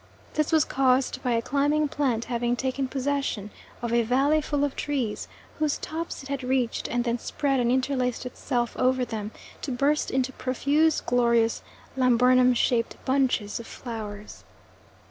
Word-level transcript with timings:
This 0.33 0.51
was 0.51 0.65
caused 0.65 1.21
by 1.21 1.33
a 1.33 1.43
climbing 1.43 1.87
plant 1.87 2.25
having 2.25 2.55
taken 2.55 2.87
possession 2.87 3.51
of 3.83 3.93
a 3.93 4.01
valley 4.01 4.41
full 4.41 4.63
of 4.63 4.75
trees, 4.75 5.27
whose 5.59 5.77
tops 5.77 6.23
it 6.23 6.27
had 6.27 6.41
reached 6.41 6.87
and 6.87 7.03
then 7.03 7.19
spread 7.19 7.59
and 7.59 7.71
interlaced 7.71 8.25
itself 8.25 8.75
over 8.77 9.05
them, 9.05 9.29
to 9.61 9.69
burst 9.71 10.09
into 10.09 10.33
profuse 10.33 11.01
glorious 11.01 11.61
laburnum 11.95 12.55
shaped 12.55 12.95
bunches 13.05 13.59
of 13.59 13.67
flowers. 13.67 14.43